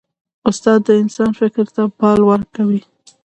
[0.49, 2.81] استاد د انسان فکر ته بال ورکوي.